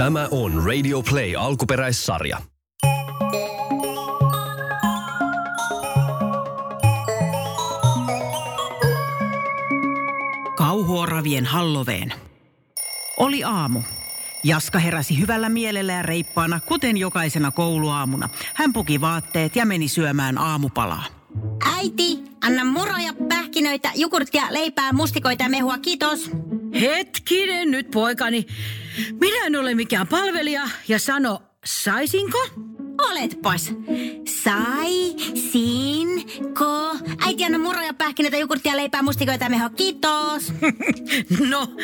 [0.00, 2.38] Tämä on Radio Play alkuperäissarja.
[10.56, 12.12] Kauhuoravien Halloween.
[13.16, 13.80] Oli aamu.
[14.44, 18.28] Jaska heräsi hyvällä mielellä ja reippaana, kuten jokaisena kouluaamuna.
[18.54, 21.04] Hän puki vaatteet ja meni syömään aamupalaa.
[21.76, 26.30] Äiti, anna muroja, pähkinöitä, jogurttia, leipää, mustikoita ja mehua, kiitos.
[26.80, 28.46] Hetkinen nyt poikani.
[29.20, 32.38] Minä en ole mikään palvelija ja sano, saisinko?
[33.10, 33.72] Oletpas.
[34.42, 36.08] Sai, sin,
[36.58, 36.96] ko.
[37.26, 40.52] Äiti, anna muroja, pähkinöitä, jogurttia, leipää, mustikoita ja kiitos.
[41.50, 41.76] No,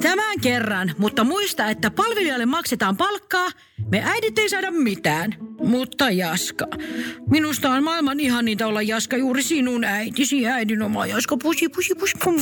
[0.00, 3.48] tämän kerran, mutta muista, että palvelijalle maksetaan palkkaa.
[3.90, 5.34] Me äidit ei saada mitään.
[5.64, 6.66] Mutta Jaska,
[7.30, 12.14] minusta on maailman ihaninta olla Jaska juuri sinun äitisi, äidin oma Jaska, pusi, pusi, pusi,
[12.24, 12.36] pum.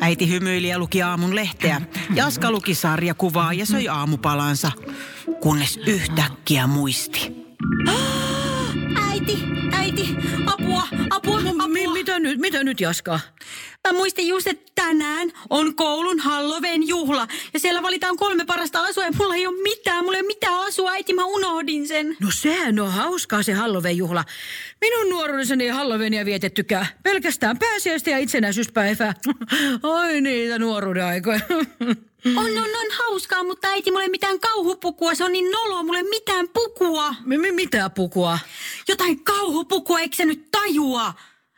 [0.00, 1.80] Äiti hymyili ja luki aamun lehteä.
[2.14, 4.72] Jaska luki sarjakuvaa ja söi aamupalansa,
[5.40, 7.32] kunnes yhtäkkiä muisti.
[9.10, 9.38] Äiti,
[9.72, 11.92] äiti, apua, apua, No, mi- apua.
[11.94, 13.20] mitä nyt, mitä nyt Jaska?
[13.88, 17.28] Mä muistin just, että tänään on koulun Halloween juhla.
[17.54, 20.04] Ja siellä valitaan kolme parasta asua ja mulla ei ole mitään.
[20.04, 22.16] Mulla ei ole mitään asua, äiti, mä unohdin sen.
[22.20, 24.24] No sehän on hauskaa se Halloween-juhla.
[24.80, 26.86] Minun nuoruudessani ei Halloweenia vietettykään.
[27.02, 29.14] Pelkästään pääsiäistä ja itsenäisyyspäivää.
[29.94, 31.40] Ai niitä nuoruuden aikoja.
[32.36, 35.14] On, on, on hauskaa, mutta äiti, mulla ei mitään kauhupukua.
[35.14, 37.14] Se on niin noloa, mulla ei mitään pukua.
[37.24, 38.38] Mi- mitä pukua?
[38.88, 41.14] Jotain kauhupukua, eikö sä nyt tajua?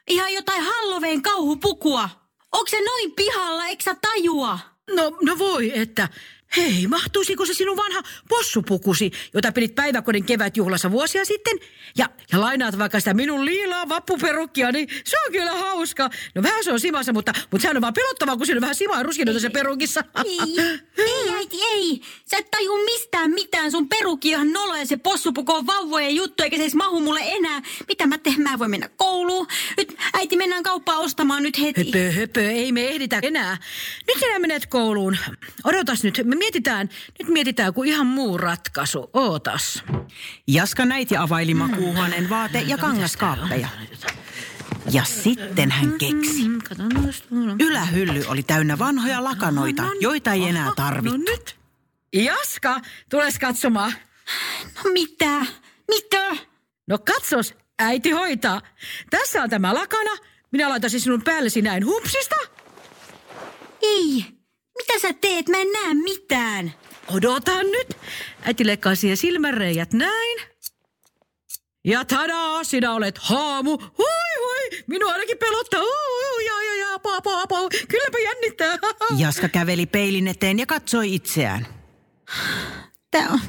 [0.08, 2.19] Ihan jotain Halloween kauhupukua.
[2.52, 4.58] Onko se noin pihalla, eikö sä tajua?
[4.90, 6.08] No, no voi, että
[6.56, 11.58] hei, mahtuisiko se sinun vanha possupukusi, jota pidit päiväkodin kevätjuhlassa vuosia sitten?
[11.98, 16.10] Ja, ja lainaat vaikka sitä minun liilaa vappuperukkia, niin se on kyllä hauska.
[16.34, 18.74] No vähän se on simassa, mutta, mutta sehän on vaan pelottavaa, kun siinä on vähän
[18.74, 20.04] simaa ruskinoita se perukissa.
[20.24, 20.60] Ei,
[20.98, 22.00] ei äiti, ei.
[22.30, 23.70] Sä et taju mistään mitään.
[23.70, 27.00] Sun peruki on ihan nolo ja se possupuku on vauvojen juttu, eikä se edes mahu
[27.00, 27.62] mulle enää.
[27.88, 28.40] Mitä mä teen?
[28.40, 29.46] Mä en voi mennä kouluun.
[29.76, 31.84] Nyt äiti, mennään kauppaan ostamaan nyt heti.
[31.84, 33.56] Höpö, höpö, ei me ehditä enää.
[34.06, 35.16] Nyt sinä menet kouluun.
[35.64, 39.10] Odotas nyt, mietitään, nyt mietitään kuin ihan muu ratkaisu.
[39.12, 39.82] Ootas.
[40.46, 43.68] Jaska näiti availi makuuhuoneen vaate- ja kangaskaappeja.
[44.90, 46.42] Ja sitten hän keksi.
[47.60, 51.16] Ylähylly oli täynnä vanhoja lakanoita, joita ei enää No tarvittu.
[51.16, 51.56] nyt.
[52.12, 52.80] Jaska,
[53.10, 53.92] tules katsomaan.
[54.84, 55.40] No mitä?
[55.88, 56.36] Mitä?
[56.88, 58.60] No katsos, äiti hoitaa.
[59.10, 60.10] Tässä on tämä lakana.
[60.52, 62.36] Minä laitaisin sinun päällesi näin hupsista.
[63.82, 64.39] Ei.
[65.02, 65.48] Sä teet?
[65.48, 66.72] Mä en näe mitään.
[67.14, 67.96] Odotan nyt.
[68.42, 70.38] Äiti leikkaa siihen silmänreijät näin.
[71.84, 73.78] Ja tadaa, sinä olet haamu.
[73.78, 74.06] Hui
[74.38, 75.80] hui, minua ainakin pelottaa.
[75.80, 77.68] Ui, ja, ja, ja, pa, pa, pa.
[77.88, 78.78] Kylläpä jännittää.
[79.18, 81.66] Jaska käveli peilin eteen ja katsoi itseään.
[83.10, 83.40] Tää on,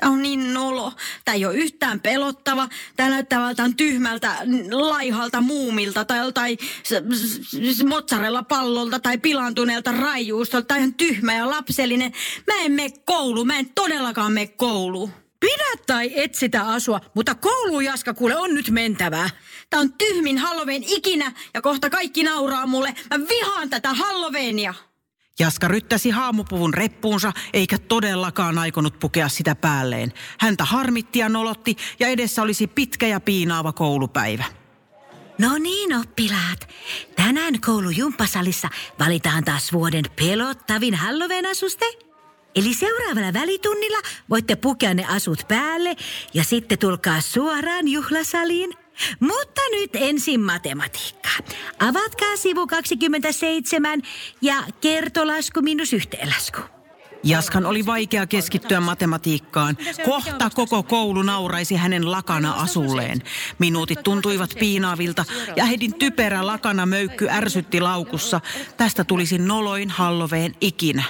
[0.00, 0.92] tää on niin nolo.
[1.24, 2.68] Tää ei ole yhtään pelottava.
[2.96, 4.36] Tää näyttää valtaan tyhmältä,
[4.70, 10.66] laihalta muumilta tai joltain s- mozzarella-pallolta tai pilantuneelta raijuustolta.
[10.66, 12.12] Tää on tyhmä ja lapsellinen.
[12.46, 13.46] Mä en mene kouluun.
[13.46, 15.10] Mä en todellakaan mene kouluun.
[15.40, 19.30] Pidä tai et sitä asua, mutta kouluun Jaska kuule on nyt mentävää.
[19.70, 22.94] Tää on tyhmin Halloween ikinä ja kohta kaikki nauraa mulle.
[23.10, 24.74] Mä vihaan tätä Halloweenia.
[25.38, 30.12] Jaska ryttäsi haamupuvun reppuunsa, eikä todellakaan aikonut pukea sitä päälleen.
[30.38, 34.44] Häntä harmitti ja nolotti, ja edessä olisi pitkä ja piinaava koulupäivä.
[35.38, 36.68] No niin, oppilaat.
[37.16, 41.86] Tänään koulujumppasalissa valitaan taas vuoden pelottavin Halloween-asuste.
[42.54, 43.98] Eli seuraavalla välitunnilla
[44.30, 45.96] voitte pukea ne asut päälle
[46.34, 48.70] ja sitten tulkaa suoraan juhlasaliin.
[49.20, 51.38] Mutta nyt ensin matematiikkaa.
[51.78, 54.02] Avatkaa sivu 27
[54.42, 56.60] ja kertolasku minus yhteenlasku.
[57.24, 59.76] Jaskan oli vaikea keskittyä matematiikkaan.
[60.04, 63.22] Kohta koko koulu nauraisi hänen lakana asulleen.
[63.58, 65.24] Minuutit tuntuivat piinaavilta
[65.56, 68.40] ja Hedin typerä lakana möykky ärsytti laukussa.
[68.76, 71.04] Tästä tulisi noloin Halloween ikinä.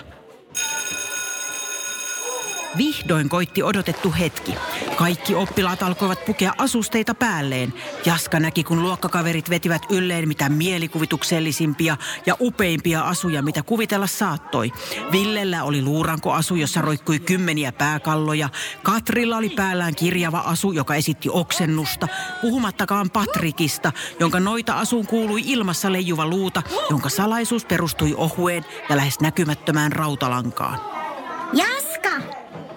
[2.79, 4.55] Vihdoin koitti odotettu hetki.
[4.97, 7.75] Kaikki oppilaat alkoivat pukea asusteita päälleen.
[8.07, 11.97] Jaska näki, kun luokkakaverit vetivät ylleen mitä mielikuvituksellisimpia
[12.27, 14.73] ja upeimpia asuja, mitä kuvitella saattoi.
[15.13, 18.49] Villellä oli luurankoasu, jossa roikkui kymmeniä pääkalloja.
[18.83, 22.09] Katrilla oli päällään kirjava asu, joka esitti oksennusta.
[22.41, 29.21] Puhumattakaan Patrikista, jonka noita asuun kuului ilmassa leijuva luuta, jonka salaisuus perustui ohueen ja lähes
[29.21, 30.98] näkymättömään rautalankaan.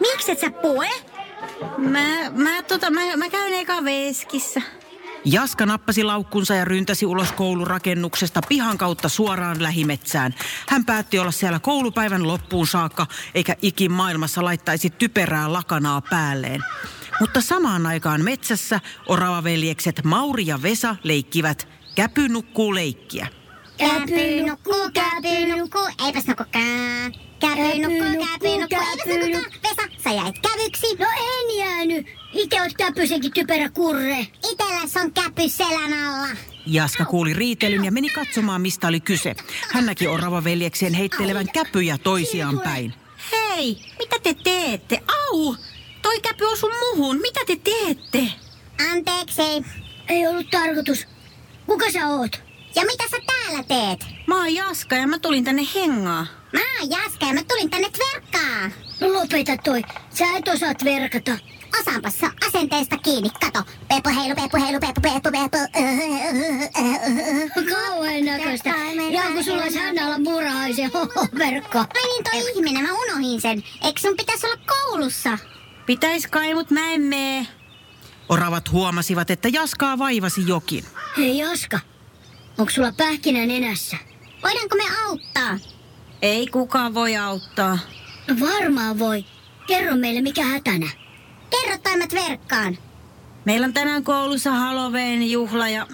[0.01, 0.89] Miksi et sä pue?
[1.77, 4.61] Mä, mä, tota, mä, mä käyn eka veskissä.
[5.25, 10.35] Jaska nappasi laukkunsa ja ryntäsi ulos koulurakennuksesta pihan kautta suoraan lähimetsään.
[10.69, 16.61] Hän päätti olla siellä koulupäivän loppuun saakka, eikä ikin maailmassa laittaisi typerää lakanaa päälleen.
[17.19, 23.27] Mutta samaan aikaan metsässä oravaveljekset Mauri ja Vesa leikkivät Käpy nukkuu leikkiä.
[23.77, 27.30] Käpy nukkuu, käpy nukkuu, eipäs nukkukaan.
[27.41, 29.51] Käpy nukkuu, käpy nukkuu, eipäs nukkukaan.
[29.63, 30.95] Vesa, sä jäit kävyksi.
[30.99, 32.07] No en jäänyt.
[32.33, 34.27] Itse oot käpysenkin typerä kurre.
[34.51, 36.27] Itelläs on käpy selän alla.
[36.65, 39.35] Jaska kuuli riitelyn ja meni katsomaan, mistä oli kyse.
[39.73, 42.93] Hän näki oravaveljeksien heittelevän käpyjä toisiaan päin.
[43.31, 45.01] Hei, mitä te teette?
[45.07, 45.55] Au!
[46.01, 47.17] Toi käpy osui muhun.
[47.21, 48.33] Mitä te teette?
[48.91, 49.41] Anteeksi.
[50.09, 51.07] Ei ollut tarkoitus.
[51.65, 52.41] Kuka sä oot?
[52.75, 54.05] Ja mitä sä täällä teet?
[54.31, 56.25] Mä oon Jaska ja mä tulin tänne hengaa.
[56.53, 58.73] Mä oon Jaska ja mä tulin tänne tverkkaan.
[58.99, 59.81] No lopeta toi.
[60.09, 61.37] Sä et osaa verkata.
[61.81, 63.29] Osaanpas se asenteesta kiinni.
[63.29, 63.63] Kato.
[63.87, 65.57] Peppu heilu, peppu heilu, peppu, peppu, peppu.
[67.75, 68.69] Kauhean näköistä.
[69.11, 70.91] Ja kun sulla olisi Hannalla murahaisen
[71.37, 71.79] verkko.
[71.79, 73.63] Ai niin toi ihminen, mä unohin sen.
[73.83, 75.37] Eikö sun pitäisi olla koulussa?
[75.85, 77.47] Pitäis kai, mut mä en mee.
[78.29, 80.85] Oravat huomasivat, että Jaskaa vaivasi jokin.
[81.17, 81.79] Hei Jaska,
[82.57, 83.97] onko sulla pähkinä nenässä?
[84.43, 85.59] Voidaanko me auttaa?
[86.21, 87.77] Ei kukaan voi auttaa.
[88.27, 89.25] No varmaan voi.
[89.67, 90.89] Kerro meille mikä hätänä.
[91.49, 92.77] Kerro toimet verkkaan.
[93.45, 95.87] Meillä on tänään koulussa Halloween juhla ja...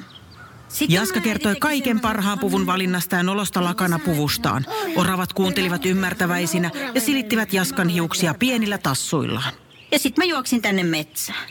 [0.67, 4.65] Sitten Jaska kertoi kaiken parhaan puvun valinnasta ja nolosta lakana puvustaan.
[4.95, 9.53] Oravat kuuntelivat ymmärtäväisinä ja silittivät Jaskan hiuksia pienillä tassuillaan.
[9.91, 11.49] Ja sit mä juoksin tänne metsään.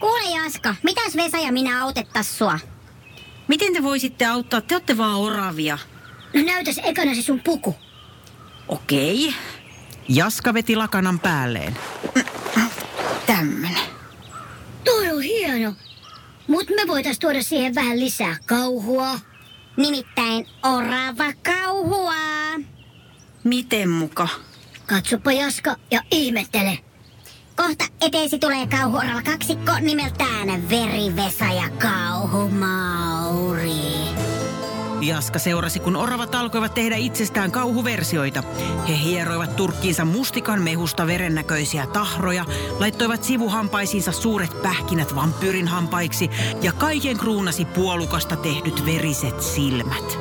[0.00, 2.58] Kuule Jaska, mitäs Vesa ja minä autettas sua?
[3.48, 4.60] Miten te voisitte auttaa?
[4.60, 5.78] Te olette vaan oravia.
[6.34, 7.74] No näytäs ekana se sun puku.
[8.68, 9.34] Okei,
[10.08, 11.76] Jaska veti lakanan päälleen.
[13.26, 13.76] tämmönen.
[14.84, 15.74] Toi on hieno.
[16.48, 19.18] Mut me voitais tuoda siihen vähän lisää kauhua.
[19.76, 22.14] Nimittäin orava kauhua.
[23.44, 24.28] Miten muka?
[24.86, 26.78] Katsopa Jaska ja ihmettele.
[27.56, 33.95] Kohta eteesi tulee kauhuorava kaksikko nimeltään Verivesa ja Kauhumauri.
[35.00, 38.42] Jaska seurasi, kun oravat alkoivat tehdä itsestään kauhuversioita.
[38.88, 42.44] He hieroivat turkkiinsa mustikan mehusta verennäköisiä tahroja,
[42.78, 46.30] laittoivat sivuhampaisiinsa suuret pähkinät vampyyrin hampaiksi
[46.62, 50.18] ja kaiken kruunasi puolukasta tehdyt veriset silmät.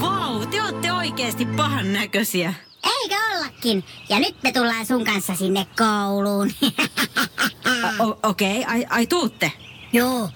[0.00, 2.54] Vau, te olette oikeesti pahan näköisiä.
[2.84, 3.84] Eikö ollakin?
[4.08, 6.50] Ja nyt me tullaan sun kanssa sinne kouluun.
[8.22, 9.52] Okei, okay, ai, ai tuutte.
[9.92, 10.30] Joo,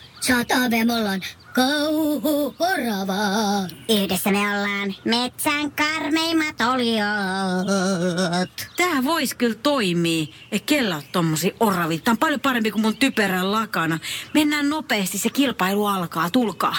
[0.87, 1.21] me ollaan
[1.55, 3.69] kauhu oravaa.
[3.89, 7.69] Yhdessä me ollaan metsän karmeimmat oliot.
[8.77, 10.35] Tää vois kyllä toimii.
[10.53, 11.99] Ei kellä ole tommosia oravia.
[11.99, 13.99] Tää on paljon parempi kuin mun typerän lakana.
[14.35, 16.31] Mennään nopeasti, se kilpailu alkaa.
[16.31, 16.77] Tulkaa.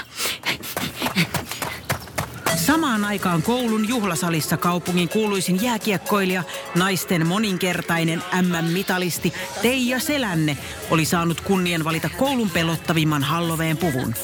[2.56, 6.44] Samaan aikaan koulun juhlasalissa kaupungin kuuluisin jääkiekkoilija,
[6.76, 10.58] naisten moninkertainen MM-mitalisti Teija Selänne
[10.90, 14.16] oli saanut kunnian valita koulun pelottavimman Halloween puvun.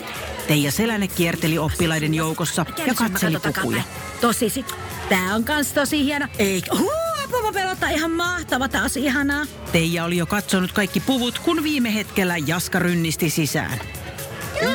[0.48, 3.84] Teija Selänne kierteli oppilaiden joukossa ja katseli pukuja.
[4.22, 4.76] Tosi sit.
[5.10, 6.28] Tää on kans tosi hieno.
[6.40, 6.78] Eikö?
[6.78, 6.92] Huu,
[7.26, 9.46] apua pelottaa ihan mahtava, taas ihanaa.
[9.72, 13.80] Teija oli jo katsonut kaikki puvut, kun viime hetkellä Jaska rynnisti sisään.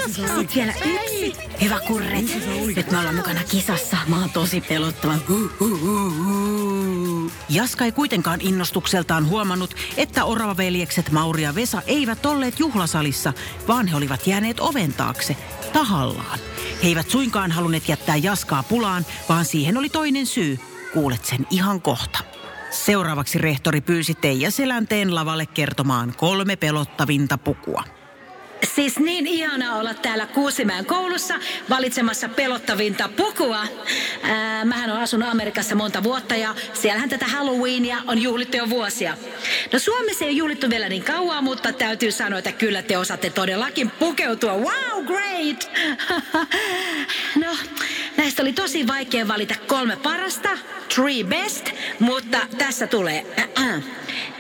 [0.07, 1.35] Sitten vielä yksi.
[1.61, 2.25] Hyvä kurret.
[2.77, 3.97] Nyt me ollaan mukana kisassa.
[4.07, 5.15] Mä oon tosi pelottava.
[7.49, 13.33] Jaska ei kuitenkaan innostukseltaan huomannut, että oravaveljekset Mauri ja Vesa eivät olleet juhlasalissa,
[13.69, 15.37] vaan he olivat jääneet oven taakse,
[15.73, 16.39] tahallaan.
[16.83, 20.59] He eivät suinkaan halunneet jättää Jaskaa pulaan, vaan siihen oli toinen syy.
[20.93, 22.19] Kuulet sen ihan kohta.
[22.71, 27.96] Seuraavaksi rehtori pyysi Teija Selänteen lavalle kertomaan kolme pelottavinta pukua.
[28.75, 31.35] Siis niin ihanaa olla täällä Kuusimäen koulussa
[31.71, 33.67] valitsemassa pelottavinta pukua.
[34.23, 39.17] Ää, mähän on asunut Amerikassa monta vuotta ja siellähän tätä Halloweenia on juhlittu jo vuosia.
[39.73, 43.91] No Suomessa ei juhlittu vielä niin kauan, mutta täytyy sanoa, että kyllä te osaatte todellakin
[43.91, 44.53] pukeutua.
[44.53, 45.71] Wow, great!
[47.45, 47.57] no,
[48.17, 50.59] näistä oli tosi vaikea valita kolme parasta,
[50.95, 53.27] three best, mutta tässä tulee.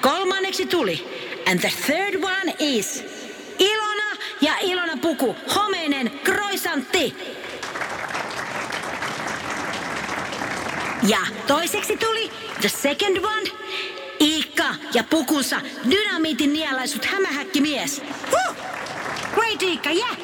[0.00, 1.16] Kolmanneksi tuli.
[1.50, 3.04] And the third one is
[4.40, 7.16] ja Ilona puku, homeinen kroisantti.
[11.09, 13.50] Ja toiseksi tuli the second one,
[14.21, 18.02] Iikka ja pukunsa dynamiitin nielaisut hämähäkkimies.
[18.31, 18.57] Huh!
[19.35, 20.16] Great Iikka, yeah!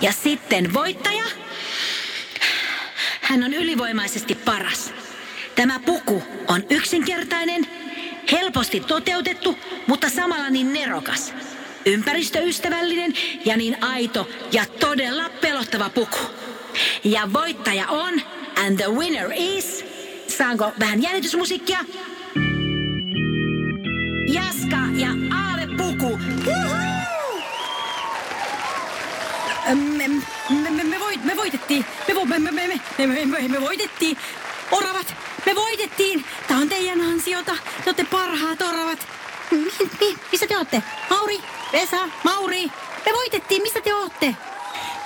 [0.00, 1.24] Ja sitten voittaja.
[3.20, 4.92] Hän on ylivoimaisesti paras.
[5.54, 7.66] Tämä puku on yksinkertainen,
[8.32, 11.34] Helposti toteutettu, mutta samalla niin nerokas
[11.86, 16.18] ympäristöystävällinen ja niin aito ja todella pelottava puku.
[17.04, 18.22] Ja voittaja on,
[18.66, 19.84] and the winner is,
[20.28, 21.78] saanko vähän jännitysmusiikkia?
[24.32, 26.18] Jaska ja Aave Puku.
[29.74, 31.84] Me, me, me, me, voit, me voitettiin.
[32.08, 32.66] Me, vo, me, me, me,
[32.98, 34.16] me, me, me, me voitettiin.
[34.70, 35.14] Oravat,
[35.46, 36.24] me voitettiin.
[36.48, 37.52] Tää on teidän ansiota.
[37.52, 39.06] Te olette parhaat oravat.
[40.32, 40.82] Missä te olette?
[41.08, 41.38] Hauri,
[41.72, 42.66] Vesa, Mauri.
[43.06, 43.62] Me voitettiin.
[43.62, 44.36] Missä te olette?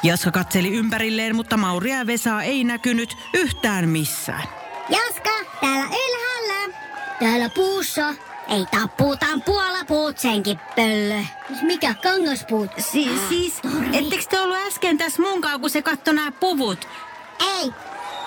[0.03, 4.49] Jaska katseli ympärilleen, mutta Mauria ja Vesaa ei näkynyt yhtään missään.
[4.89, 5.31] Jaska,
[5.61, 6.77] täällä ylhäällä.
[7.21, 8.15] Täällä puussa.
[8.49, 11.23] Ei tappuutaan puola puut senkin pöllö.
[11.49, 12.71] Siis Mikä kangaspuut?
[12.79, 13.61] Si, siis,
[13.93, 16.89] ettekö te ollut äsken tässä munkaan, kun se katsoi nämä puvut?
[17.41, 17.71] Ei,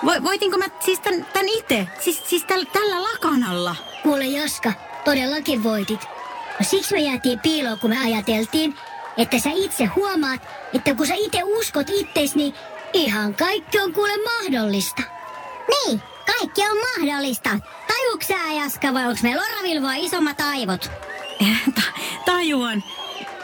[0.04, 1.86] Vo, voitinko mä siis tän, tän itse?
[2.00, 3.76] Siis, siis täl, tällä lakanalla?
[4.02, 4.72] Kuule Jaska,
[5.04, 6.19] todellakin voitit.
[6.60, 8.74] No siksi me jäätiin piiloon, kun me ajateltiin,
[9.16, 10.40] että sä itse huomaat,
[10.74, 12.54] että kun sä itse uskot ittees, niin
[12.92, 15.02] ihan kaikki on kuule mahdollista.
[15.68, 17.50] niin, kaikki on mahdollista.
[17.88, 20.90] Tajuuks sä, Jaska, vai onks meillä Oravilvoa isommat aivot?
[21.74, 21.82] Ta,
[22.24, 22.84] tajuan.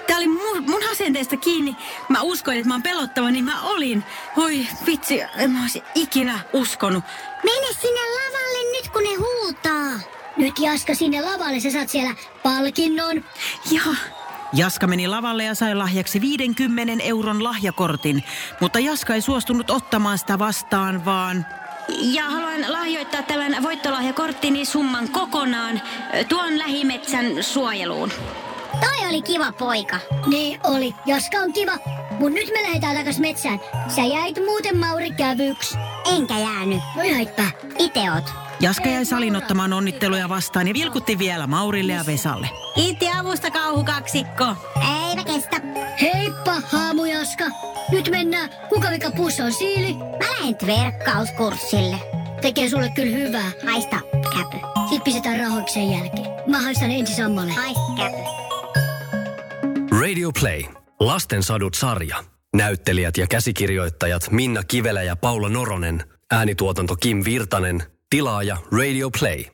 [0.07, 1.77] Tää oli mun, mun asenteesta kiinni.
[2.09, 4.05] Mä uskoin, että mä oon pelottava, niin mä olin.
[4.37, 5.61] Oi vitsi, en mä
[5.95, 7.05] ikinä uskonut.
[7.45, 10.17] Mene sinne lavalle nyt, kun ne huutaa.
[10.37, 13.25] Nyt Jaska sinne lavalle, sä saat siellä palkinnon.
[13.71, 13.95] Joo.
[14.53, 18.25] Jaska meni lavalle ja sai lahjaksi 50 euron lahjakortin,
[18.61, 21.47] mutta Jaska ei suostunut ottamaan sitä vastaan, vaan
[21.89, 25.81] Ja haluan lahjoittaa tämän voittolahjakorttini summan kokonaan
[26.29, 28.13] tuon lähimetsän suojeluun.
[28.81, 29.99] Toi oli kiva poika.
[30.27, 31.73] Niin oli, Jaska on kiva.
[32.19, 33.61] Mut nyt me lähdetään takas metsään.
[33.97, 35.79] Sä jäit muuten Mauri kävyks.
[36.17, 36.81] Enkä jäänyt.
[36.97, 37.66] No jäitpä.
[37.87, 38.35] Ite oot.
[38.61, 42.51] Jaska jäi salin ottamaan onnitteluja vastaan ja vilkutti vielä Maurille ja Vesalle.
[42.75, 44.45] Kiitti avusta kauhukaksikko.
[45.09, 45.61] Eipä kestä.
[46.01, 47.45] Heippa, haamu Jaska.
[47.93, 48.51] Nyt mennään.
[48.69, 49.95] Kuka vika pussa on siili?
[49.95, 51.97] Mä lähden verkkauskurssille.
[52.41, 53.51] Tekee sulle kyllä hyvää.
[53.67, 54.57] Haista, käpy.
[54.91, 56.27] Sit pistetään rahoiksi sen jälkeen.
[56.51, 57.53] Mä haistan ensin sammalle.
[57.53, 58.17] Haista, käpy.
[60.01, 60.63] Radio Play.
[61.01, 62.25] Lasten sadut sarja.
[62.57, 66.16] Näyttelijät ja käsikirjoittajat Minna Kivelä ja Paula Noronen.
[66.33, 67.83] Äänituotanto Kim Virtanen.
[68.11, 69.51] Tilaaja Radio Play.